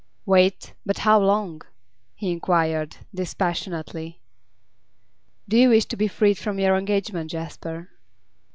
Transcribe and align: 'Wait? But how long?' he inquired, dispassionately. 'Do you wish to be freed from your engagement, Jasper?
'Wait? 0.25 0.73
But 0.83 0.97
how 1.05 1.19
long?' 1.19 1.61
he 2.15 2.31
inquired, 2.31 2.97
dispassionately. 3.13 4.19
'Do 5.47 5.55
you 5.57 5.69
wish 5.69 5.85
to 5.85 5.95
be 5.95 6.07
freed 6.07 6.39
from 6.39 6.57
your 6.57 6.75
engagement, 6.75 7.29
Jasper? 7.29 7.87